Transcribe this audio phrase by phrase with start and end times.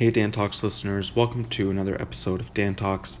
[0.00, 3.20] Hey, Dan Talks listeners, welcome to another episode of Dan Talks.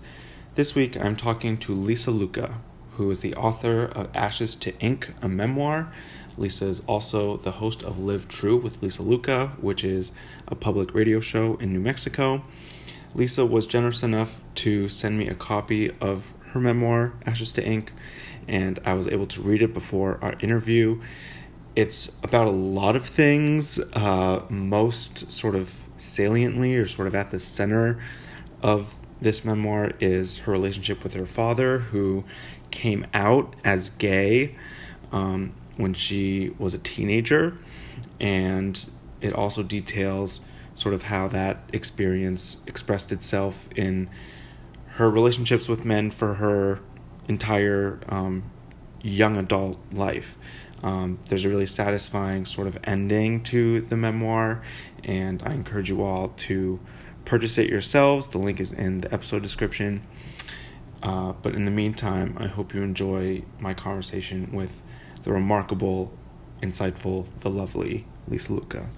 [0.54, 2.54] This week I'm talking to Lisa Lucca,
[2.92, 5.92] who is the author of Ashes to Ink, a memoir.
[6.38, 10.12] Lisa is also the host of Live True with Lisa Lucca, which is
[10.48, 12.42] a public radio show in New Mexico.
[13.14, 17.92] Lisa was generous enough to send me a copy of her memoir, Ashes to Ink,
[18.48, 21.02] and I was able to read it before our interview.
[21.76, 27.30] It's about a lot of things, uh, most sort of saliently or sort of at
[27.30, 27.98] the center
[28.62, 32.24] of this memoir is her relationship with her father, who
[32.70, 34.56] came out as gay
[35.12, 37.58] um, when she was a teenager.
[38.18, 38.88] And
[39.20, 40.40] it also details
[40.74, 44.08] sort of how that experience expressed itself in
[44.94, 46.80] her relationships with men for her
[47.28, 48.42] entire um,
[49.02, 50.36] young adult life.
[50.82, 54.62] Um, there's a really satisfying sort of ending to the memoir,
[55.04, 56.80] and I encourage you all to
[57.24, 58.28] purchase it yourselves.
[58.28, 60.02] The link is in the episode description.
[61.02, 64.82] Uh, but in the meantime, I hope you enjoy my conversation with
[65.22, 66.12] the remarkable,
[66.62, 68.90] insightful, the lovely Lisa Lucca.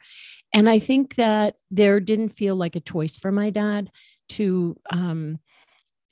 [0.53, 3.90] And I think that there didn't feel like a choice for my dad
[4.30, 5.40] to um,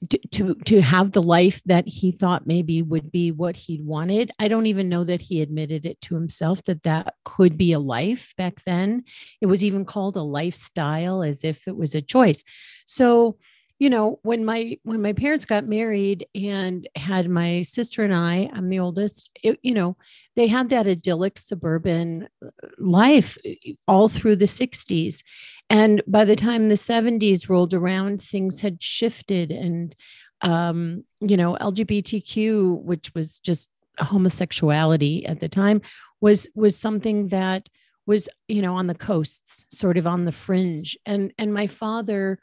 [0.10, 4.32] to, to to have the life that he thought maybe would be what he wanted.
[4.40, 7.80] I don't even know that he admitted it to himself that that could be a
[7.80, 9.04] life back then.
[9.42, 12.44] It was even called a lifestyle as if it was a choice.
[12.86, 13.38] So
[13.80, 18.50] you know when my when my parents got married and had my sister and i
[18.54, 19.96] i'm the oldest it, you know
[20.36, 23.52] they had that idyllic suburban uh, life uh,
[23.88, 25.24] all through the 60s
[25.70, 29.96] and by the time the 70s rolled around things had shifted and
[30.42, 35.82] um, you know lgbtq which was just homosexuality at the time
[36.22, 37.70] was was something that
[38.06, 40.98] was you know on the coasts sort of on the fringe.
[41.06, 42.40] And and my father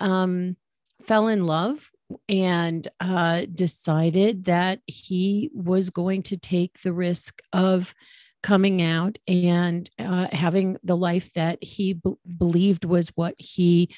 [0.00, 0.56] um
[1.02, 1.90] fell in love
[2.28, 7.94] and uh, decided that he was going to take the risk of
[8.42, 13.88] coming out and uh, having the life that he b- believed was what he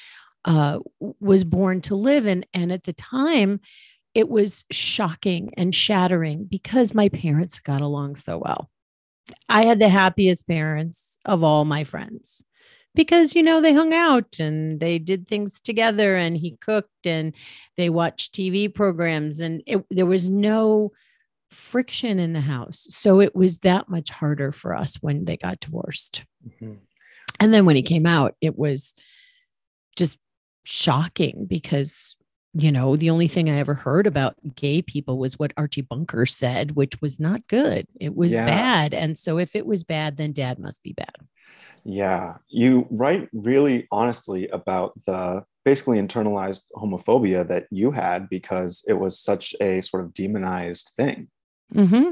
[0.45, 0.79] uh,
[1.19, 2.45] was born to live in.
[2.53, 3.59] And at the time,
[4.15, 8.69] it was shocking and shattering because my parents got along so well.
[9.49, 12.43] I had the happiest parents of all my friends
[12.97, 17.33] because you know they hung out and they did things together and he cooked and
[17.77, 20.91] they watched TV programs and it, there was no
[21.51, 22.87] friction in the house.
[22.89, 26.25] So it was that much harder for us when they got divorced.
[26.45, 26.73] Mm-hmm.
[27.39, 28.95] and then when he came out it was
[29.97, 30.17] just
[30.63, 32.15] shocking because
[32.53, 36.25] you know the only thing i ever heard about gay people was what archie bunker
[36.25, 37.85] said which was not good.
[37.99, 38.45] It was yeah.
[38.45, 38.93] bad.
[38.93, 41.15] And so if it was bad then dad must be bad
[41.89, 48.95] Yeah, you write really honestly about the basically internalized homophobia that you had because it
[48.95, 51.29] was such a sort of demonized thing.
[51.73, 52.11] Mm-hmm.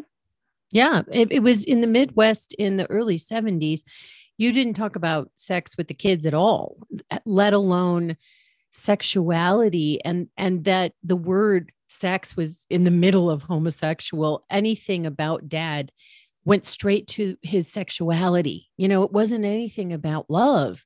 [0.72, 3.82] Yeah, it, it was in the Midwest in the early 70s.
[4.38, 6.78] You didn't talk about sex with the kids at all,
[7.26, 8.16] let alone
[8.72, 15.48] sexuality and and that the word sex was in the middle of homosexual anything about
[15.48, 15.94] dad
[16.46, 18.70] went straight to his sexuality.
[18.78, 20.84] You know it wasn't anything about love.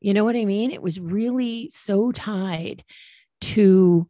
[0.00, 0.70] You know what i mean?
[0.70, 2.84] It was really so tied
[3.42, 4.08] to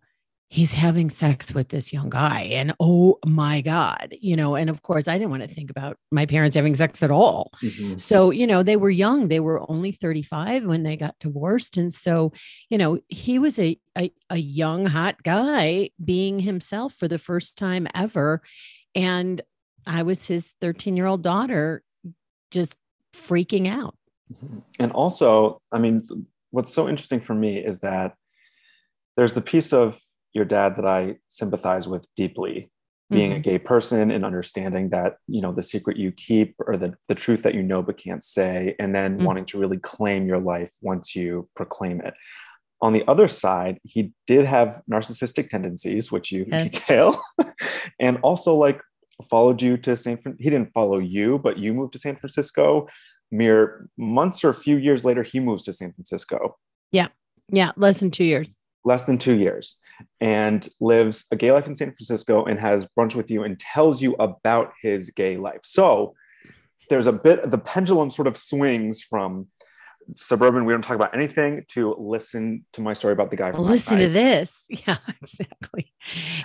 [0.48, 4.80] he's having sex with this young guy and oh my god you know and of
[4.82, 7.50] course i didn't want to think about my parents having sex at all.
[7.62, 7.96] Mm-hmm.
[7.96, 11.92] so you know they were young they were only 35 when they got divorced and
[11.92, 12.32] so
[12.70, 17.58] you know he was a a, a young hot guy being himself for the first
[17.58, 18.40] time ever
[18.94, 19.42] and
[19.86, 21.82] i was his 13 year old daughter
[22.50, 22.76] just
[23.14, 23.96] freaking out
[24.32, 24.58] mm-hmm.
[24.78, 26.06] and also i mean
[26.50, 28.14] what's so interesting for me is that
[29.16, 29.98] there's the piece of
[30.32, 32.70] your dad that I sympathize with deeply,
[33.10, 33.40] being mm-hmm.
[33.40, 37.14] a gay person and understanding that, you know, the secret you keep or the, the
[37.14, 39.24] truth that you know but can't say, and then mm-hmm.
[39.24, 42.14] wanting to really claim your life once you proclaim it.
[42.82, 46.64] On the other side, he did have narcissistic tendencies, which you yes.
[46.64, 47.18] detail,
[48.00, 48.82] and also like
[49.28, 50.36] followed you to San Fran.
[50.38, 52.88] He didn't follow you, but you moved to San Francisco.
[53.30, 56.56] Mere months or a few years later, he moves to San Francisco.
[56.92, 57.08] Yeah,
[57.50, 59.78] yeah, less than two years less than two years
[60.20, 64.00] and lives a gay life in San Francisco and has brunch with you and tells
[64.00, 65.60] you about his gay life.
[65.64, 66.14] So
[66.88, 69.48] there's a bit, the pendulum sort of swings from
[70.14, 73.52] suburban, we don't talk about anything, to listen to my story about the guy.
[73.52, 74.64] From listen to this.
[74.86, 75.92] Yeah, exactly.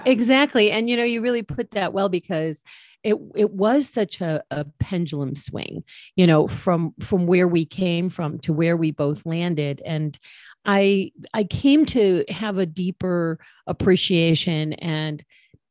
[0.06, 0.72] exactly.
[0.72, 2.64] And, you know, you really put that well because
[3.04, 5.84] it it was such a, a pendulum swing
[6.16, 10.20] you know from from where we came from to where we both landed and
[10.66, 15.24] i i came to have a deeper appreciation and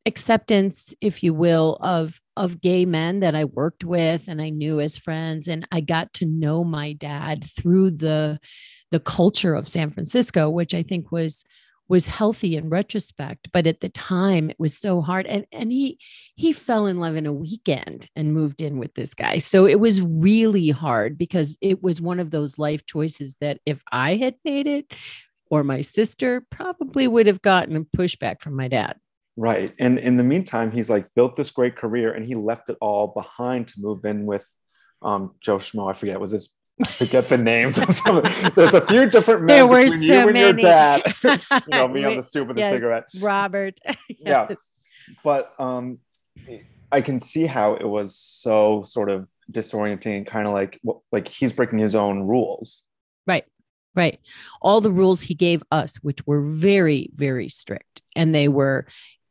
[0.06, 4.81] acceptance if you will of of gay men that i worked with and i knew
[4.81, 8.38] as friends and i got to know my dad through the
[8.90, 11.44] the culture of san francisco which i think was
[11.90, 15.98] was healthy in retrospect but at the time it was so hard and and he
[16.37, 19.38] he fell in love in a weekend and moved in with this guy.
[19.38, 23.82] So it was really hard because it was one of those life choices that if
[23.90, 24.86] i had made it
[25.50, 28.96] or my sister probably would have gotten a pushback from my dad
[29.37, 32.77] right and in the meantime he's like built this great career and he left it
[32.81, 34.47] all behind to move in with
[35.03, 35.91] um, Joe Schmo.
[35.91, 38.23] I forget was his I forget the names of some.
[38.55, 40.41] There's a few different men between so you and many.
[40.41, 41.03] your dad.
[41.23, 41.38] you
[41.69, 43.05] know, me on the stoop with yes, a cigarette.
[43.21, 43.79] Robert.
[44.09, 44.19] yes.
[44.19, 44.49] Yeah,
[45.23, 45.99] but um,
[46.91, 50.81] I can see how it was so sort of disorienting, kind of like
[51.12, 52.82] like he's breaking his own rules.
[53.27, 53.44] Right.
[53.94, 54.19] Right.
[54.62, 58.87] All the rules he gave us, which were very, very strict, and they were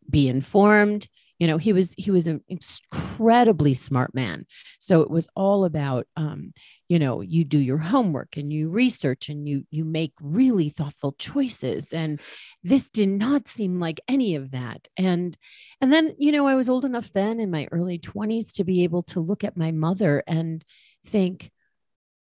[0.10, 1.08] be informed,
[1.40, 4.46] you know he was he was an incredibly smart man.
[4.80, 6.54] So it was all about um,
[6.90, 11.14] you know you do your homework and you research and you you make really thoughtful
[11.14, 11.94] choices.
[11.94, 12.20] And
[12.62, 14.90] this did not seem like any of that.
[14.98, 15.38] And
[15.80, 18.84] and then you know i was old enough then in my early 20s to be
[18.84, 20.64] able to look at my mother and
[21.06, 21.52] think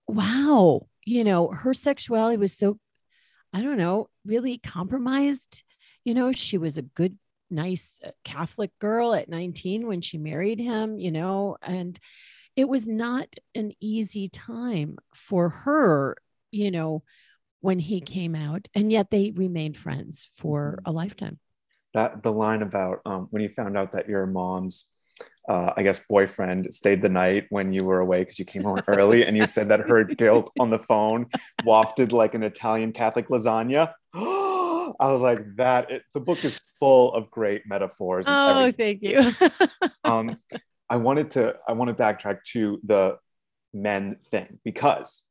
[0.08, 2.78] wow you know her sexuality was so
[3.52, 5.62] i don't know really compromised.
[6.04, 7.16] You know she was a good
[7.54, 11.98] nice uh, Catholic girl at 19 when she married him, you know, and
[12.56, 16.16] it was not an easy time for her,
[16.50, 17.02] you know,
[17.60, 18.68] when he came out.
[18.74, 20.90] And yet they remained friends for mm-hmm.
[20.90, 21.38] a lifetime.
[21.94, 24.90] That the line about um, when you found out that your mom's
[25.48, 28.80] uh, I guess boyfriend stayed the night when you were away because you came home
[28.88, 31.26] early and you said that her guilt on the phone
[31.64, 33.92] wafted like an Italian Catholic lasagna.
[35.00, 38.26] I was like, that it, the book is full of great metaphors.
[38.28, 39.00] oh, everything.
[39.00, 39.88] thank you.
[40.04, 40.38] um,
[40.88, 43.18] I wanted to I want to backtrack to the
[43.72, 45.26] men thing because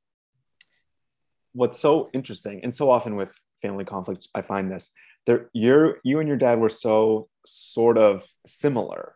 [1.53, 4.91] what's so interesting and so often with family conflict, I find this
[5.25, 9.15] there you're you and your dad were so sort of similar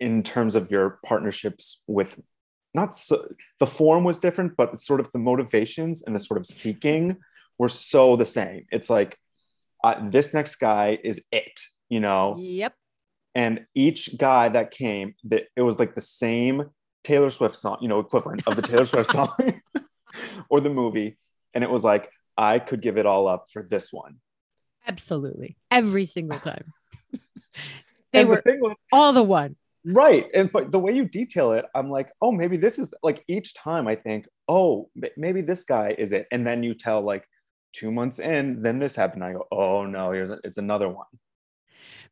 [0.00, 2.20] in terms of your partnerships with
[2.74, 3.28] not so,
[3.58, 7.16] the form was different, but sort of the motivations and the sort of seeking
[7.58, 8.66] were so the same.
[8.70, 9.18] It's like
[9.84, 12.36] uh, this next guy is it, you know?
[12.38, 12.74] Yep.
[13.34, 16.70] And each guy that came, that it was like the same
[17.04, 19.60] Taylor Swift song, you know, equivalent of the Taylor Swift song
[20.50, 21.16] or the movie.
[21.54, 24.16] And it was like, I could give it all up for this one.
[24.86, 25.56] Absolutely.
[25.70, 26.72] Every single time.
[28.12, 29.56] they and were the was, all the one.
[29.84, 30.26] right.
[30.34, 33.54] And but the way you detail it, I'm like, oh, maybe this is like each
[33.54, 36.26] time I think, oh, maybe this guy is it.
[36.30, 37.28] And then you tell like
[37.72, 39.24] two months in, then this happened.
[39.24, 41.06] I go, oh no, here's a, it's another one.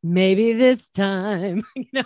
[0.03, 2.03] Maybe this time, you know.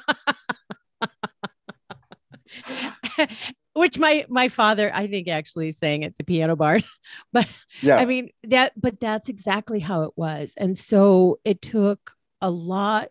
[3.74, 6.80] which my my father i think actually sang at the piano bar
[7.34, 7.48] but
[7.82, 8.04] yes.
[8.04, 13.08] i mean that but that's exactly how it was and so it took a lot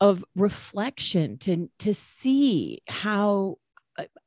[0.00, 3.56] of reflection to to see how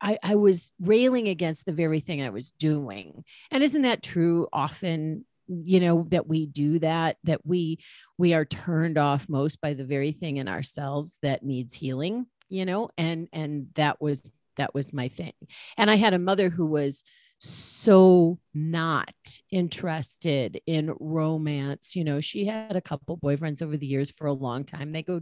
[0.02, 3.24] I, I was railing against the very thing I was doing.
[3.52, 7.80] And isn't that true often, you know, that we do that, that we
[8.18, 12.66] we are turned off most by the very thing in ourselves that needs healing, you
[12.66, 15.34] know, and and that was that was my thing.
[15.78, 17.04] And I had a mother who was
[17.40, 19.14] so not
[19.52, 21.96] interested in romance.
[21.96, 24.92] You know, she had a couple boyfriends over the years for a long time.
[24.92, 25.22] They go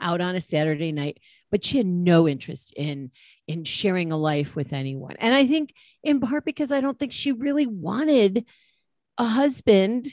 [0.00, 1.18] out on a Saturday night,
[1.50, 3.10] but she had no interest in
[3.46, 5.16] in sharing a life with anyone.
[5.18, 8.46] And I think in part because I don't think she really wanted
[9.18, 10.08] a husband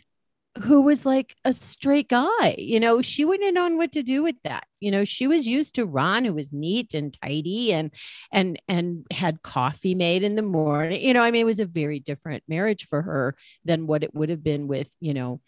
[0.62, 2.56] who was like a straight guy.
[2.58, 4.66] You know, she wouldn't have known what to do with that.
[4.80, 7.92] You know, she was used to Ron, who was neat and tidy and
[8.32, 11.02] and and had coffee made in the morning.
[11.02, 13.36] You know, I mean, it was a very different marriage for her
[13.66, 15.42] than what it would have been with, you know,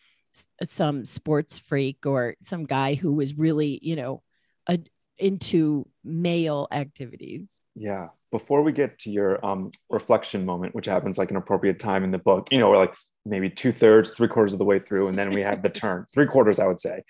[0.64, 4.24] some sports freak or some guy who was really, you know,
[4.68, 4.80] a,
[5.18, 7.54] into male activities.
[7.80, 12.04] Yeah before we get to your um, reflection moment, which happens like an appropriate time
[12.04, 12.94] in the book, you know, we're like
[13.26, 16.06] maybe two thirds, three quarters of the way through, and then we have the turn,
[16.14, 17.02] three quarters, I would say.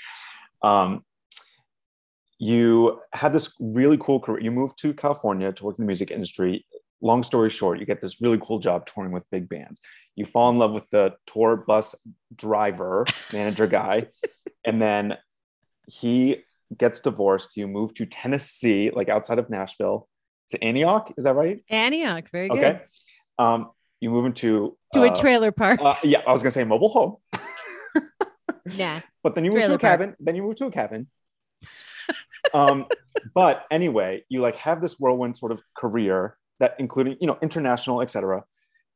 [0.63, 1.03] Um,
[2.37, 4.41] you had this really cool career.
[4.41, 6.65] You moved to California to work in the music industry.
[7.01, 9.81] Long story short, you get this really cool job touring with big bands.
[10.15, 11.95] You fall in love with the tour bus
[12.33, 14.07] driver, manager guy,
[14.65, 15.17] and then
[15.87, 16.43] he
[16.77, 17.57] gets divorced.
[17.57, 20.07] You move to Tennessee, like outside of Nashville
[20.49, 21.13] to Antioch.
[21.17, 21.63] Is that right?
[21.69, 22.29] Antioch.
[22.31, 22.57] Very good.
[22.57, 22.81] Okay.
[23.37, 25.79] Um, you move into to uh, a trailer park.
[25.81, 27.17] Uh, yeah, I was gonna say mobile home.
[28.71, 29.01] yeah.
[29.21, 30.15] But then you move to a cabin.
[30.21, 31.07] Then you move to a cabin.
[32.53, 32.85] um,
[33.35, 38.01] but anyway, you like have this whirlwind sort of career that including you know international,
[38.01, 38.45] etc.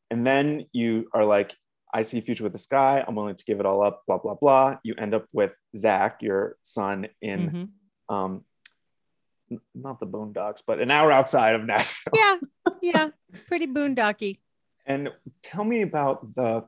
[0.09, 1.53] And then you are like,
[1.93, 3.03] I see a future with this guy.
[3.05, 4.03] I'm willing to give it all up.
[4.07, 4.77] Blah blah blah.
[4.83, 8.15] You end up with Zach, your son, in mm-hmm.
[8.15, 8.45] um,
[9.75, 12.13] not the boondocks, but an hour outside of Nashville.
[12.15, 12.35] Yeah,
[12.81, 13.09] yeah,
[13.47, 14.39] pretty boondocky.
[14.85, 15.09] and
[15.41, 16.65] tell me about the.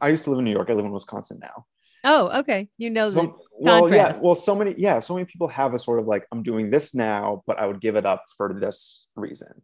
[0.00, 0.70] I used to live in New York.
[0.70, 1.66] I live in Wisconsin now.
[2.04, 2.68] Oh, okay.
[2.78, 4.18] You know so, the well, contrast.
[4.18, 4.22] yeah.
[4.24, 6.94] Well, so many, yeah, so many people have a sort of like, I'm doing this
[6.94, 9.62] now, but I would give it up for this reason.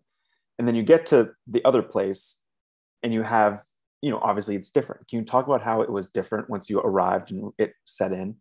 [0.59, 2.43] And then you get to the other place,
[3.03, 3.63] and you have,
[4.03, 5.09] you know, obviously it's different.
[5.09, 8.37] Can you talk about how it was different once you arrived and it set in?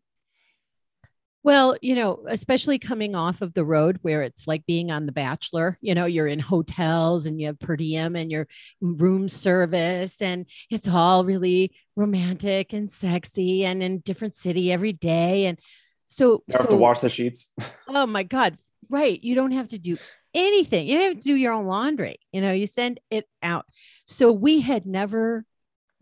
[1.45, 5.11] Well, you know, especially coming off of the road where it's like being on The
[5.11, 8.47] Bachelor, you know, you're in hotels and you have per diem and your
[8.81, 15.45] room service, and it's all really romantic and sexy and in different city every day.
[15.45, 15.59] And
[16.07, 17.53] so you have so, to wash the sheets.
[17.87, 18.57] oh my God.
[18.89, 19.23] Right.
[19.23, 19.99] You don't have to do
[20.33, 20.87] anything.
[20.87, 22.17] You don't have to do your own laundry.
[22.31, 23.67] You know, you send it out.
[24.07, 25.45] So we had never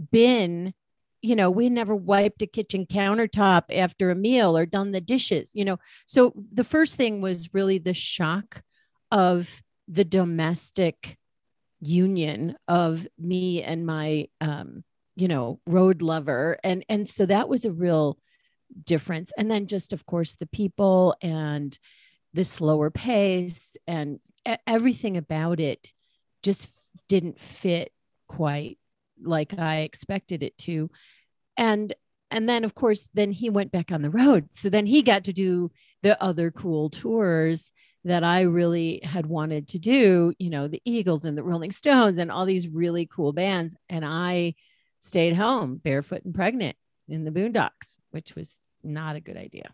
[0.09, 0.73] been
[1.24, 5.50] you know, we never wiped a kitchen countertop after a meal or done the dishes,
[5.53, 5.80] you know.
[6.06, 8.62] So the first thing was really the shock
[9.10, 11.18] of the domestic
[11.80, 14.84] union of me and my um,
[15.15, 16.58] you know, road lover.
[16.63, 18.18] And and so that was a real
[18.84, 19.32] difference.
[19.38, 21.77] And then just of course the people and
[22.34, 24.20] the slower pace and
[24.68, 25.88] everything about it
[26.42, 27.94] just didn't fit
[28.27, 28.77] quite
[29.22, 30.89] like I expected it to.
[31.57, 31.93] And
[32.31, 34.50] and then of course then he went back on the road.
[34.53, 37.72] So then he got to do the other cool tours
[38.05, 42.17] that I really had wanted to do, you know, the Eagles and the Rolling Stones
[42.17, 43.75] and all these really cool bands.
[43.88, 44.55] And I
[45.00, 46.75] stayed home barefoot and pregnant
[47.07, 49.74] in the boondocks, which was not a good idea.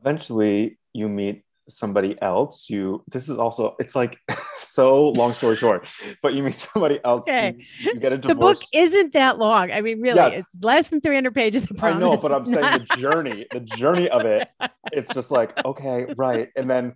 [0.00, 4.18] Eventually, you meet somebody else you this is also it's like
[4.58, 5.86] so long story short
[6.22, 7.56] but you meet somebody else okay.
[7.80, 9.70] you, you get a divorce the book isn't that long.
[9.70, 10.38] I mean really yes.
[10.38, 14.08] it's less than 300 pages I, I know but i'm saying the journey the journey
[14.08, 14.48] of it
[14.92, 16.48] it's just like okay right.
[16.56, 16.94] And then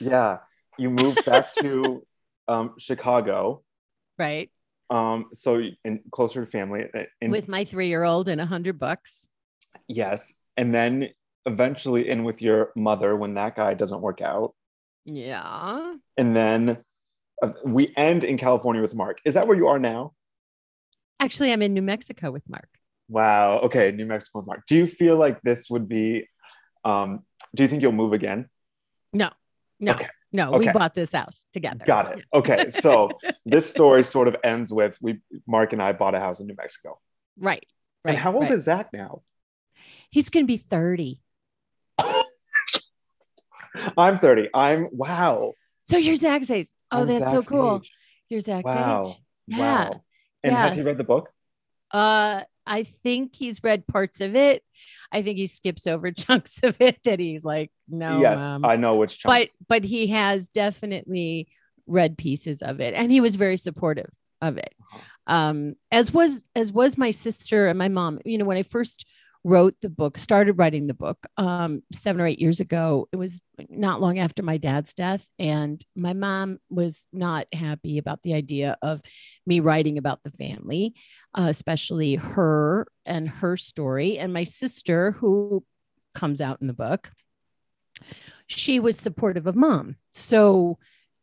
[0.00, 0.38] yeah
[0.78, 2.04] you move back to
[2.48, 3.62] um, chicago.
[4.18, 4.50] Right.
[4.90, 6.84] Um so in closer to family
[7.20, 9.28] in, with my three-year-old and a hundred bucks.
[9.88, 10.34] Yes.
[10.56, 11.10] And then
[11.46, 14.54] eventually in with your mother when that guy doesn't work out.
[15.04, 15.94] Yeah.
[16.16, 16.78] And then
[17.42, 19.18] uh, we end in California with Mark.
[19.24, 20.12] Is that where you are now?
[21.20, 22.68] Actually, I'm in New Mexico with Mark.
[23.08, 23.60] Wow.
[23.60, 24.62] Okay, New Mexico with Mark.
[24.66, 26.28] Do you feel like this would be?
[26.84, 27.20] Um,
[27.54, 28.48] do you think you'll move again?
[29.12, 29.30] No,
[29.78, 30.08] No, Okay.
[30.32, 31.84] no, we bought this house together.
[31.86, 32.24] Got it.
[32.32, 32.70] Okay.
[32.70, 33.10] So
[33.46, 36.54] this story sort of ends with we Mark and I bought a house in New
[36.56, 36.98] Mexico.
[37.38, 37.64] Right.
[38.04, 38.12] Right.
[38.12, 38.52] and how old right.
[38.52, 39.22] is Zach now?
[40.10, 41.20] he's going to be 30.
[43.96, 44.48] I'm 30.
[44.54, 45.52] I'm wow.
[45.84, 46.68] So you're Zach's age.
[46.90, 47.76] Oh, I'm that's Zach's so cool.
[47.82, 47.92] age.
[48.28, 49.04] You're Zach's Wow.
[49.06, 49.16] age.
[49.48, 49.58] Yeah.
[49.90, 50.04] Wow.
[50.42, 51.30] And has he read the book?
[51.90, 54.62] Uh, I think he's read parts of it.
[55.12, 58.76] I think he skips over chunks of it that he's like, no, yes, Mom." I
[58.76, 59.30] know which chunk.
[59.32, 61.48] but but he has definitely
[61.86, 64.74] read pieces of it, and he was very supportive of it.
[64.92, 65.00] Uh-huh.
[65.26, 68.20] Um, as was as was my sister and my mom.
[68.24, 69.06] You know, when I first
[69.44, 73.08] wrote the book, started writing the book um, seven or eight years ago.
[73.12, 78.22] It was not long after my dad's death, and my mom was not happy about
[78.22, 79.02] the idea of
[79.46, 80.94] me writing about the family,
[81.38, 84.18] uh, especially her and her story.
[84.18, 85.62] And my sister, who
[86.14, 87.12] comes out in the book,
[88.46, 89.96] she was supportive of mom.
[90.10, 90.78] So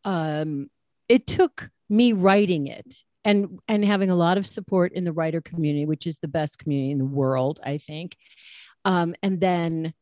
[0.05, 0.69] um,
[1.09, 5.41] it took me writing it and and having a lot of support in the writer
[5.41, 8.17] community, which is the best community in the world, I think.
[8.83, 9.93] Um, and then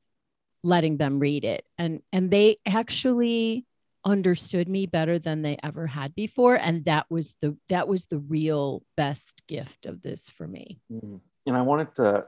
[0.63, 3.65] letting them read it, and and they actually
[4.05, 8.19] understood me better than they ever had before, and that was the that was the
[8.19, 10.79] real best gift of this for me.
[10.91, 11.19] Mm.
[11.45, 12.25] And I wanted to,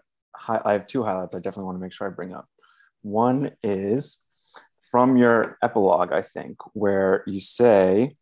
[0.50, 2.48] I have two highlights I definitely want to make sure I bring up.
[3.04, 4.26] One is
[4.90, 8.16] from your epilogue, I think, where you say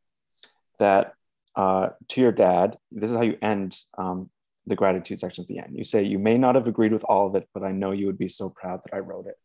[0.77, 1.13] that
[1.59, 4.29] uh, to your dad, this is how you end um,
[4.65, 5.77] the gratitude section at the end.
[5.77, 8.05] You say, You may not have agreed with all of it, but I know you
[8.05, 9.35] would be so proud that I wrote it.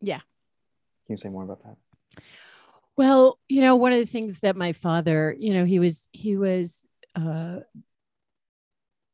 [0.00, 0.20] Yeah.
[1.04, 1.76] Can you say more about that?
[2.96, 6.38] Well, you know, one of the things that my father, you know, he was he
[6.38, 7.58] was uh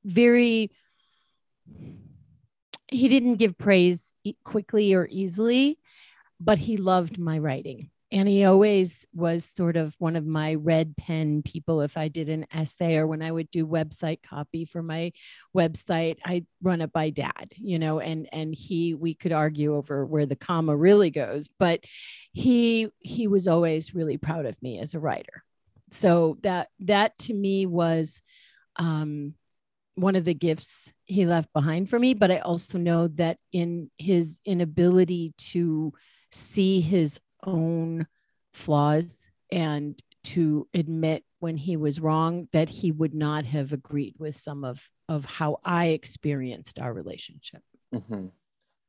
[0.04, 0.70] very
[2.86, 5.80] he didn't give praise quickly or easily,
[6.38, 7.90] but he loved my writing.
[8.12, 11.80] And he always was sort of one of my red pen people.
[11.80, 15.12] If I did an essay or when I would do website copy for my
[15.56, 20.04] website, I run it by dad, you know, and and he we could argue over
[20.04, 21.84] where the comma really goes, but
[22.32, 25.44] he he was always really proud of me as a writer.
[25.92, 28.22] So that that to me was
[28.76, 29.34] um
[29.94, 33.90] one of the gifts he left behind for me but i also know that in
[33.98, 35.92] his inability to
[36.30, 38.06] see his own
[38.52, 44.36] flaws and to admit when he was wrong that he would not have agreed with
[44.36, 48.26] some of of how i experienced our relationship hmm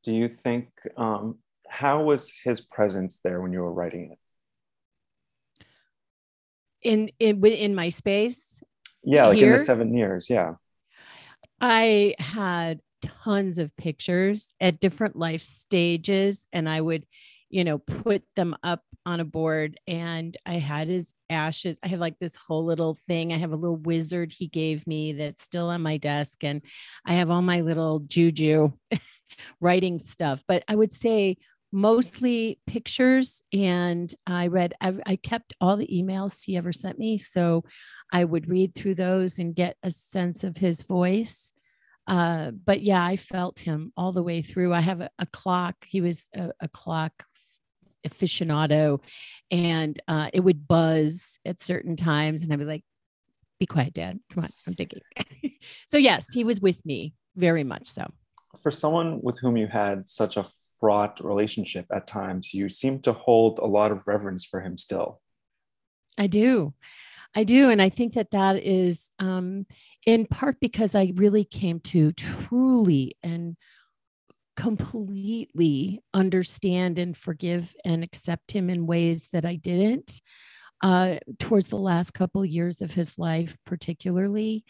[0.04, 1.38] Do you think, um,
[1.70, 4.20] how was his presence there when you were writing it?
[6.82, 8.62] in in in my space
[9.04, 10.30] Yeah, like in the seven years.
[10.30, 10.56] Yeah.
[11.60, 12.82] I had
[13.24, 17.06] tons of pictures at different life stages, and I would,
[17.52, 19.80] you know, put them up on a board.
[19.88, 21.78] And I had his ashes.
[21.84, 23.34] I have like this whole little thing.
[23.34, 26.62] I have a little wizard he gave me that's still on my desk, and
[27.06, 28.72] I have all my little juju
[29.62, 30.44] writing stuff.
[30.48, 31.38] But I would say
[31.74, 37.64] mostly pictures and i read I, kept all the emails he ever sent me so
[38.12, 41.54] I would read through those and get a sense of his voice.
[42.08, 44.74] Uh, but yeah, I felt him all the way through.
[44.74, 45.76] I have a, a clock.
[45.86, 47.24] He was a, a clock
[48.08, 49.02] aficionado,
[49.50, 52.84] and uh, it would buzz at certain times, and I'd be like,
[53.60, 54.20] "Be quiet, Dad.
[54.32, 55.02] Come on, I'm thinking."
[55.88, 58.12] so yes, he was with me very much so.
[58.62, 60.46] For someone with whom you had such a
[60.80, 65.22] fraught relationship at times, you seem to hold a lot of reverence for him still.
[66.18, 66.74] I do.
[67.36, 67.70] I do.
[67.70, 69.66] And I think that that is um,
[70.06, 73.56] in part because I really came to truly and
[74.62, 80.21] completely understand and forgive and accept him in ways that I didn't
[80.84, 84.63] uh, towards the last couple years of his life, particularly.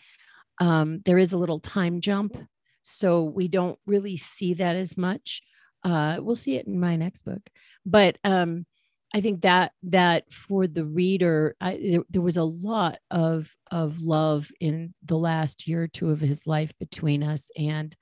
[0.61, 2.37] Um, there is a little time jump.
[2.83, 5.41] So we don't really see that as much.
[5.83, 7.41] Uh, we'll see it in my next book.
[7.85, 8.65] But um,
[9.13, 13.99] I think that that for the reader, I, there, there was a lot of of
[13.99, 17.93] love in the last year or two of his life between us, and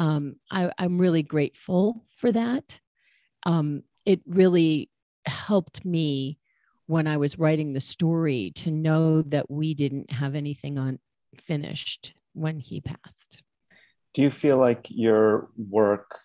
[0.00, 2.80] um, I, I'm really grateful for that.
[3.44, 4.90] Um, it really
[5.26, 6.38] helped me
[6.86, 12.60] when I was writing the story to know that we didn't have anything unfinished when
[12.60, 13.42] he passed.
[14.14, 16.18] Do you feel like your work,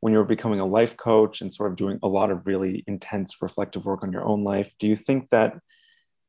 [0.00, 2.82] when you were becoming a life coach and sort of doing a lot of really
[2.86, 5.58] intense reflective work on your own life, do you think that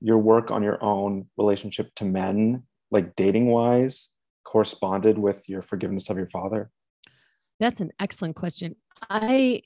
[0.01, 4.10] your work on your own relationship to men, like dating wise,
[4.43, 6.69] corresponded with your forgiveness of your father?
[7.62, 8.76] That's an excellent question.
[9.10, 9.62] I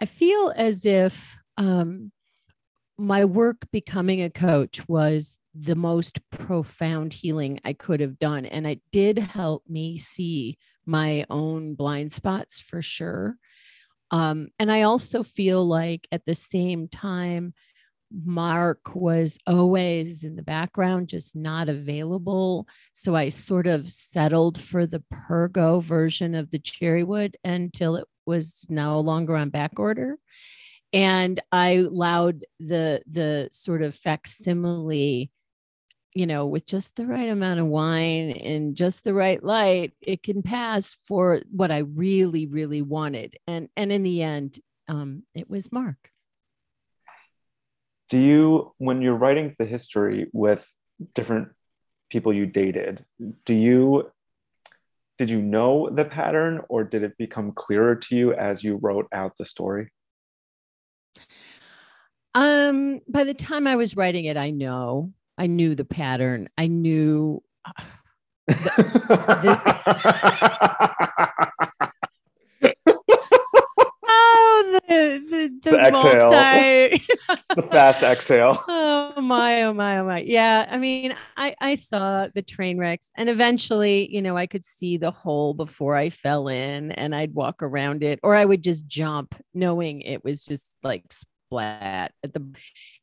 [0.00, 2.12] I feel as if um,
[2.96, 8.46] my work becoming a coach was the most profound healing I could have done.
[8.46, 13.36] And it did help me see my own blind spots for sure.
[14.12, 17.54] Um, and I also feel like at the same time,
[18.24, 22.68] Mark was always in the background, just not available.
[22.92, 28.66] So I sort of settled for the Pergo version of the Cherrywood until it was
[28.68, 30.16] no longer on back order.
[30.92, 35.30] And I allowed the the sort of facsimile,
[36.14, 40.22] you know, with just the right amount of wine and just the right light, it
[40.22, 43.36] can pass for what I really, really wanted.
[43.46, 46.11] And and in the end, um, it was Mark
[48.12, 50.70] do you when you're writing the history with
[51.14, 51.48] different
[52.10, 53.02] people you dated
[53.46, 54.12] do you
[55.16, 59.08] did you know the pattern or did it become clearer to you as you wrote
[59.12, 59.90] out the story?
[62.34, 65.14] Um by the time i was writing it i know.
[65.38, 66.50] I knew the pattern.
[66.58, 67.72] I knew uh,
[68.46, 68.54] the,
[71.16, 71.48] the,
[74.72, 77.04] the, the, the exhale, multi-
[77.56, 78.62] the fast exhale.
[79.14, 80.20] Oh my, oh my, oh my.
[80.20, 84.64] Yeah, I mean, I I saw the train wrecks, and eventually, you know, I could
[84.64, 88.64] see the hole before I fell in, and I'd walk around it, or I would
[88.64, 92.40] just jump, knowing it was just like splat at the,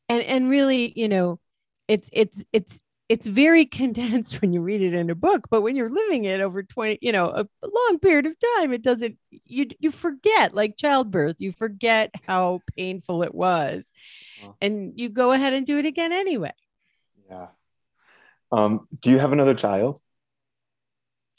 [0.08, 1.38] and and really, you know,
[1.86, 2.78] it's it's it's
[3.10, 6.40] it's very condensed when you read it in a book but when you're living it
[6.40, 10.54] over 20 you know a, a, long period of time it doesn't you you forget
[10.54, 13.92] like childbirth you forget how painful it was.
[14.60, 16.52] And you go ahead and do it again anyway.
[17.28, 17.48] Yeah.
[18.52, 20.00] Um, do you have another child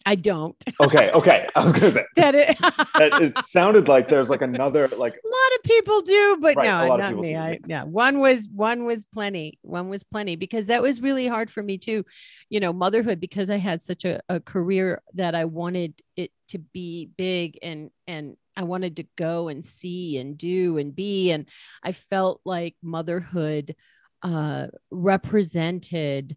[0.06, 0.56] I don't.
[0.80, 1.48] Okay, okay.
[1.56, 2.58] I was gonna say that it,
[2.96, 6.66] that it sounded like there's like another like a lot of people do, but right,
[6.66, 7.36] no, not me.
[7.36, 9.60] I, yeah, one was one was plenty.
[9.62, 12.06] One was plenty because that was really hard for me too.
[12.50, 16.60] You know, motherhood because I had such a, a career that I wanted it to
[16.60, 21.46] be big and and I wanted to go and see and do and be and
[21.84, 23.76] I felt like motherhood
[24.24, 26.36] uh, represented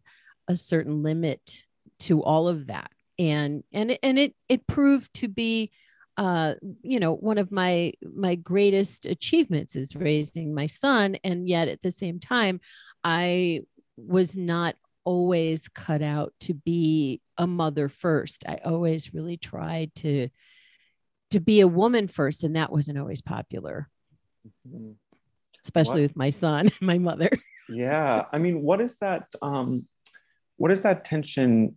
[0.49, 1.65] a certain limit
[2.01, 5.71] to all of that and and and it it proved to be
[6.17, 11.69] uh you know one of my my greatest achievements is raising my son and yet
[11.69, 12.61] at the same time
[13.03, 13.61] i
[13.97, 20.29] was not always cut out to be a mother first i always really tried to
[21.31, 23.89] to be a woman first and that wasn't always popular
[24.69, 24.93] mm-hmm.
[25.65, 26.09] especially what?
[26.09, 27.31] with my son and my mother
[27.69, 29.85] yeah i mean what is that um
[30.57, 31.77] what is that tension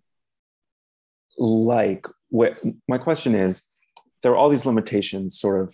[1.38, 3.63] like what my question is
[4.23, 5.73] there are all these limitations sort of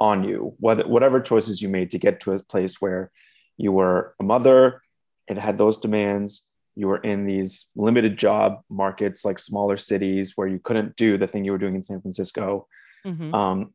[0.00, 3.10] on you whether whatever choices you made to get to a place where
[3.56, 4.82] you were a mother
[5.28, 10.46] it had those demands you were in these limited job markets like smaller cities where
[10.46, 12.66] you couldn't do the thing you were doing in san francisco
[13.04, 13.34] mm-hmm.
[13.34, 13.74] um,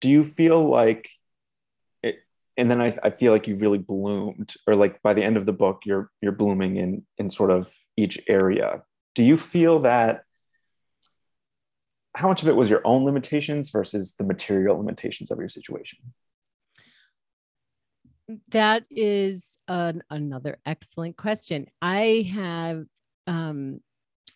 [0.00, 1.08] do you feel like
[2.02, 2.16] it,
[2.56, 5.46] and then I, I feel like you've really bloomed or like by the end of
[5.46, 8.82] the book you're you're blooming in in sort of each area
[9.14, 10.24] do you feel that
[12.18, 16.00] how much of it was your own limitations versus the material limitations of your situation?
[18.48, 21.68] That is an, another excellent question.
[21.80, 22.86] I have,
[23.28, 23.78] um,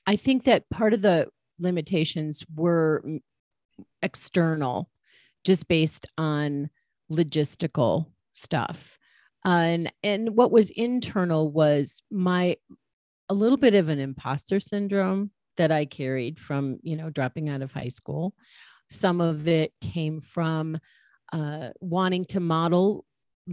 [0.07, 1.27] I think that part of the
[1.59, 3.03] limitations were
[4.01, 4.88] external,
[5.42, 6.71] just based on
[7.11, 8.97] logistical stuff.
[9.45, 12.57] Uh, and and what was internal was my
[13.29, 17.62] a little bit of an imposter syndrome that I carried from, you know, dropping out
[17.62, 18.35] of high school.
[18.91, 20.79] Some of it came from
[21.33, 23.05] uh, wanting to model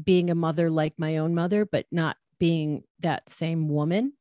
[0.03, 4.13] being a mother like my own mother, but not being that same woman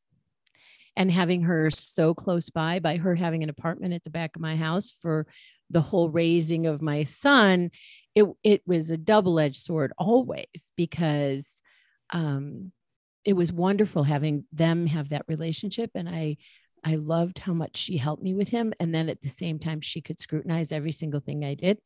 [0.98, 4.42] and having her so close by by her having an apartment at the back of
[4.42, 5.26] my house for
[5.70, 7.70] the whole raising of my son
[8.14, 11.62] it it was a double-edged sword always because
[12.10, 12.72] um
[13.24, 16.36] it was wonderful having them have that relationship and i
[16.84, 18.72] I loved how much she helped me with him.
[18.80, 21.78] And then at the same time, she could scrutinize every single thing I did.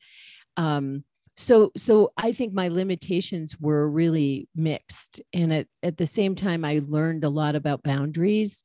[0.57, 1.05] Um,
[1.37, 5.21] so so I think my limitations were really mixed.
[5.33, 8.63] And at, at the same time, I learned a lot about boundaries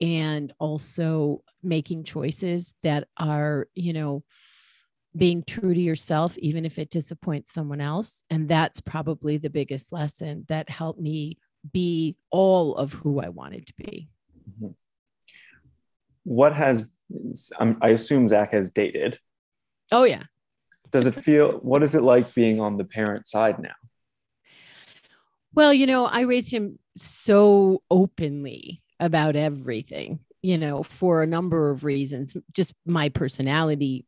[0.00, 4.24] and also making choices that are, you know,
[5.16, 8.22] being true to yourself, even if it disappoints someone else.
[8.30, 11.38] And that's probably the biggest lesson that helped me
[11.70, 14.08] be all of who I wanted to be.
[14.50, 14.72] Mm-hmm
[16.26, 16.90] what has
[17.80, 19.18] I assume Zach has dated.
[19.92, 20.24] Oh yeah.
[20.90, 21.52] Does it feel?
[21.58, 23.74] What is it like being on the parent side now?
[25.54, 31.70] Well, you know, I raised him so openly about everything, you know, for a number
[31.70, 34.04] of reasons, just my personality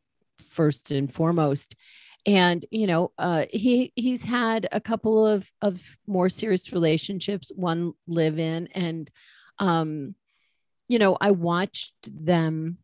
[0.50, 1.74] first and foremost.
[2.26, 7.92] And you know, uh, he he's had a couple of of more serious relationships, one
[8.08, 9.08] live in, and
[9.58, 10.14] um,
[10.88, 12.78] you know, I watched them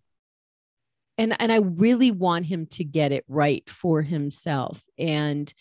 [1.16, 4.84] and and I really want him to get it right for himself.
[4.98, 5.52] And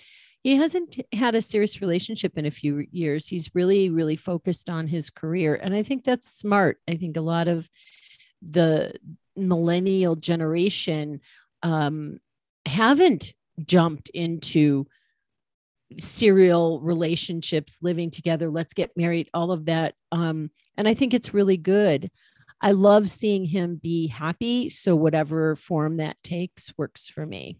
[0.43, 3.27] he hasn't had a serious relationship in a few years.
[3.27, 5.55] He's really, really focused on his career.
[5.55, 6.79] And I think that's smart.
[6.87, 7.69] I think a lot of
[8.41, 8.93] the
[9.37, 11.21] millennial generation
[11.61, 12.19] um,
[12.65, 13.33] haven't
[13.65, 14.85] jumped into
[15.99, 19.95] serial relationships, living together, let's get married, all of that.
[20.11, 22.11] Um, and I think it's really good.
[22.63, 24.69] I love seeing him be happy.
[24.69, 27.57] So whatever form that takes works for me.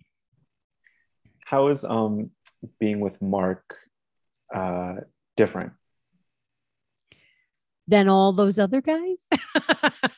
[1.46, 2.32] How is um,
[2.80, 3.78] being with Mark
[4.54, 4.96] uh,
[5.36, 5.74] different?
[7.86, 9.28] Than all those other guys?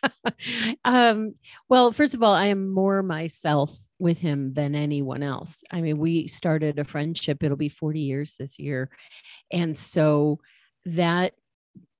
[0.85, 1.33] um,
[1.67, 5.63] well, first of all, I am more myself with him than anyone else.
[5.71, 8.91] I mean, we started a friendship, it'll be 40 years this year.
[9.51, 10.41] And so
[10.85, 11.33] that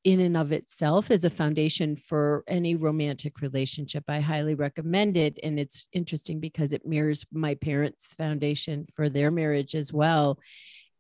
[0.05, 4.03] in and of itself is a foundation for any romantic relationship.
[4.07, 5.39] I highly recommend it.
[5.41, 10.39] And it's interesting because it mirrors my parents' foundation for their marriage as well.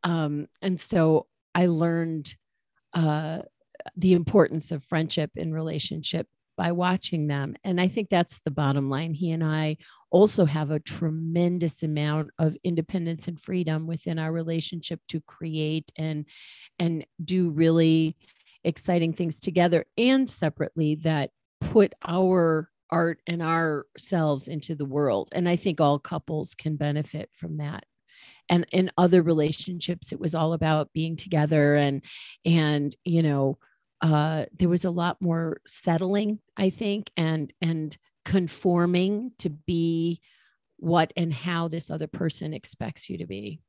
[0.03, 2.35] Um, and so I learned
[2.93, 3.43] uh,
[3.95, 7.55] the importance of friendship in relationship by watching them.
[7.63, 9.13] And I think that's the bottom line.
[9.13, 9.77] He and I
[10.09, 16.25] also have a tremendous amount of independence and freedom within our relationship to create and
[16.79, 18.15] and do really
[18.65, 25.29] exciting things together and separately that put our art and ourselves into the world.
[25.31, 27.85] And I think all couples can benefit from that.
[28.49, 32.03] And in other relationships, it was all about being together and
[32.45, 33.57] and you know,
[34.01, 40.21] uh, there was a lot more settling, I think, and and conforming to be
[40.77, 43.61] what and how this other person expects you to be.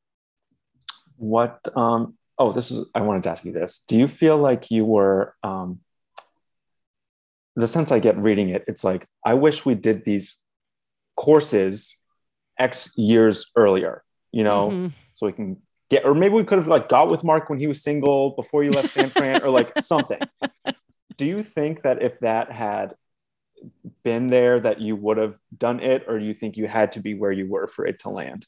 [1.17, 3.85] What um oh, this is, I wanted to ask you this.
[3.89, 5.81] Do you feel like you were, um,
[7.55, 10.41] the sense I get reading it, it's like, I wish we did these
[11.17, 11.97] courses
[12.59, 14.87] X years earlier, you know, mm-hmm.
[15.15, 15.57] so we can
[15.89, 18.63] get, or maybe we could have like got with Mark when he was single before
[18.63, 20.21] you left San Fran or like something.
[21.17, 22.95] Do you think that if that had
[24.05, 27.01] been there, that you would have done it, or do you think you had to
[27.01, 28.47] be where you were for it to land?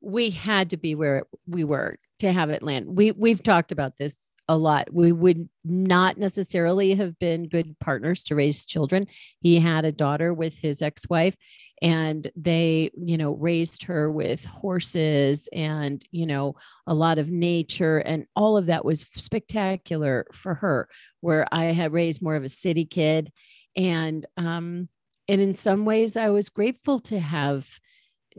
[0.00, 2.86] We had to be where we were to have it land.
[2.86, 4.16] We we've talked about this
[4.48, 4.92] a lot.
[4.92, 9.06] We would not necessarily have been good partners to raise children.
[9.40, 11.36] He had a daughter with his ex-wife
[11.82, 17.98] and they, you know, raised her with horses and, you know, a lot of nature
[17.98, 20.88] and all of that was spectacular for her
[21.20, 23.30] where I had raised more of a city kid
[23.76, 24.88] and um
[25.28, 27.68] and in some ways I was grateful to have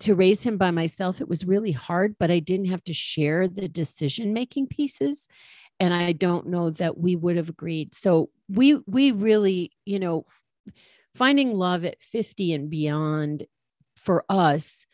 [0.01, 3.47] to raise him by myself, it was really hard, but I didn't have to share
[3.47, 5.27] the decision making pieces.
[5.79, 7.95] And I don't know that we would have agreed.
[7.95, 10.25] So we we really, you know,
[11.15, 13.45] finding love at 50 and beyond
[13.95, 14.85] for us,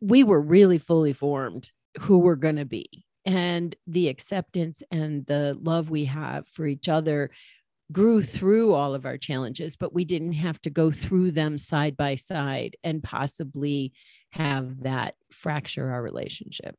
[0.00, 3.04] we were really fully formed who we're going to be.
[3.24, 7.30] And the acceptance and the love we have for each other
[7.90, 11.96] grew through all of our challenges, but we didn't have to go through them side
[11.96, 13.92] by side and possibly
[14.30, 16.76] have that fracture our relationship.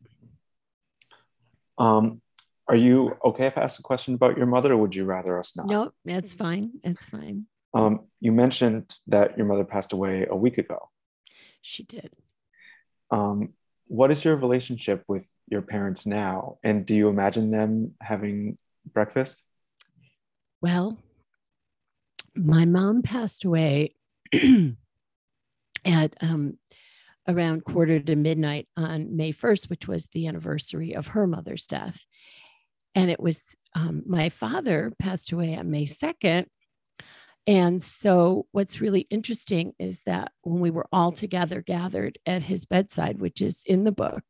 [1.77, 2.21] Um,
[2.67, 5.39] are you okay if I ask a question about your mother, or would you rather
[5.39, 5.67] us not?
[5.67, 6.73] No, that's fine.
[6.83, 7.47] It's fine.
[7.73, 10.89] Um, you mentioned that your mother passed away a week ago.
[11.61, 12.11] She did.
[13.09, 13.53] Um,
[13.87, 16.59] what is your relationship with your parents now?
[16.63, 18.59] And do you imagine them having
[18.91, 19.45] breakfast?
[20.61, 20.97] Well,
[22.35, 23.95] my mom passed away
[25.85, 26.57] at um,
[27.27, 32.05] around quarter to midnight on May 1st, which was the anniversary of her mother's death.
[32.95, 36.47] And it was um, my father passed away on May 2nd.
[37.47, 42.65] And so, what's really interesting is that when we were all together gathered at his
[42.65, 44.23] bedside, which is in the book,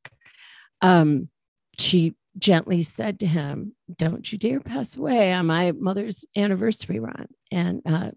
[0.81, 1.29] um,
[1.77, 7.27] she gently said to him, Don't you dare pass away on my mother's anniversary Ron.
[7.51, 8.11] And uh,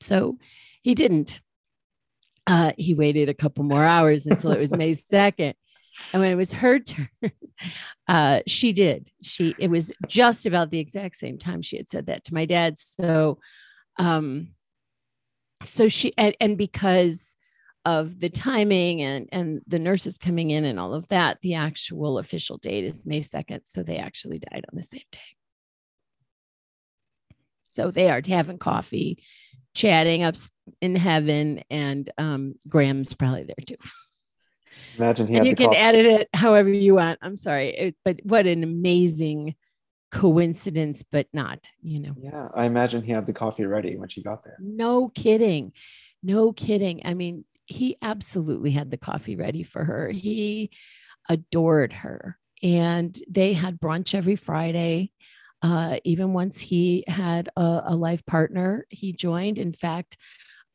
[0.00, 0.38] so
[0.82, 1.40] he didn't.
[2.46, 5.54] Uh, he waited a couple more hours until it was May 2nd.
[6.12, 7.08] And when it was her turn,
[8.08, 9.10] uh, she did.
[9.22, 12.46] She it was just about the exact same time she had said that to my
[12.46, 12.78] dad.
[12.78, 13.38] So
[13.98, 14.50] um,
[15.64, 17.36] so she and, and because
[17.88, 22.18] of the timing and and the nurses coming in and all of that, the actual
[22.18, 23.60] official date is May 2nd.
[23.64, 25.18] So they actually died on the same day.
[27.70, 29.22] So they are having coffee,
[29.74, 30.34] chatting up
[30.82, 33.76] in heaven, and um, Graham's probably there too.
[34.98, 35.78] Imagine he and you can coffee.
[35.78, 37.18] edit it however you want.
[37.22, 39.54] I'm sorry, it, but what an amazing
[40.12, 42.14] coincidence, but not, you know.
[42.20, 44.58] Yeah, I imagine he had the coffee ready when she got there.
[44.60, 45.72] No kidding.
[46.22, 47.02] No kidding.
[47.04, 50.10] I mean, he absolutely had the coffee ready for her.
[50.10, 50.70] He
[51.28, 52.38] adored her.
[52.62, 55.12] And they had brunch every Friday.
[55.62, 59.58] Uh, even once he had a, a life partner, he joined.
[59.58, 60.16] In fact,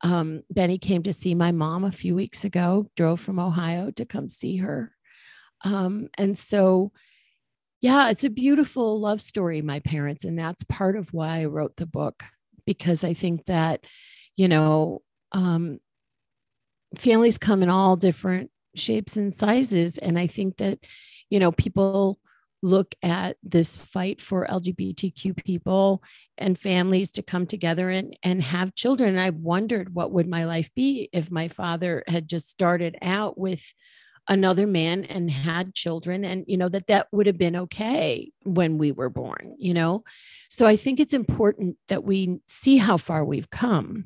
[0.01, 4.05] um, Benny came to see my mom a few weeks ago, drove from Ohio to
[4.05, 4.95] come see her.
[5.65, 6.91] Um, and so,
[7.81, 10.25] yeah, it's a beautiful love story, my parents.
[10.25, 12.23] And that's part of why I wrote the book,
[12.65, 13.85] because I think that,
[14.35, 15.01] you know,
[15.31, 15.79] um,
[16.97, 19.97] families come in all different shapes and sizes.
[19.97, 20.79] And I think that,
[21.29, 22.19] you know, people
[22.61, 26.01] look at this fight for LGBTQ people
[26.37, 29.09] and families to come together and, and have children.
[29.09, 33.37] And I've wondered what would my life be if my father had just started out
[33.37, 33.73] with
[34.27, 38.77] another man and had children and you know that that would have been okay when
[38.77, 40.01] we were born you know
[40.49, 44.05] so i think it's important that we see how far we've come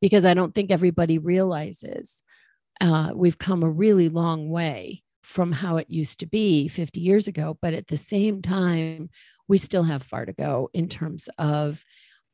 [0.00, 2.22] because i don't think everybody realizes
[2.80, 7.26] uh, we've come a really long way from how it used to be 50 years
[7.26, 7.58] ago.
[7.60, 9.10] But at the same time,
[9.48, 11.84] we still have far to go in terms of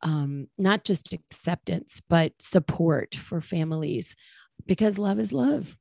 [0.03, 4.15] um, not just acceptance, but support for families
[4.67, 5.77] because love is love.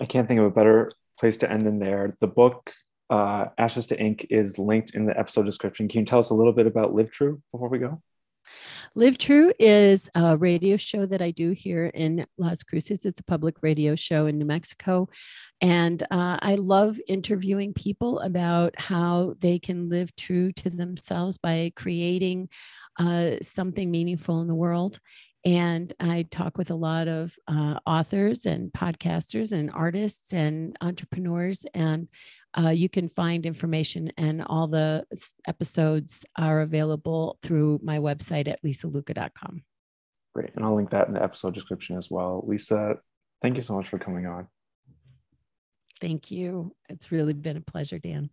[0.00, 2.16] I can't think of a better place to end than there.
[2.20, 2.72] The book,
[3.08, 5.88] uh, Ashes to Ink, is linked in the episode description.
[5.88, 8.02] Can you tell us a little bit about Live True before we go?
[8.94, 13.04] Live True is a radio show that I do here in Las Cruces.
[13.04, 15.08] It's a public radio show in New Mexico.
[15.60, 21.72] And uh, I love interviewing people about how they can live true to themselves by
[21.76, 22.48] creating
[22.98, 24.98] uh, something meaningful in the world.
[25.44, 31.64] And I talk with a lot of uh, authors and podcasters and artists and entrepreneurs.
[31.72, 32.08] And
[32.58, 35.04] uh, you can find information, and all the
[35.46, 39.62] episodes are available through my website at lisalucca.com.
[40.34, 40.50] Great.
[40.54, 42.44] And I'll link that in the episode description as well.
[42.46, 42.96] Lisa,
[43.42, 44.48] thank you so much for coming on.
[46.00, 46.74] Thank you.
[46.88, 48.30] It's really been a pleasure, Dan.